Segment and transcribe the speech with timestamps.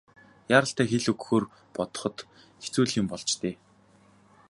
[0.55, 1.43] Яаралтай хэл өгөхөөр
[1.75, 2.17] бодоход
[2.63, 3.55] хэцүү л юм болж дээ.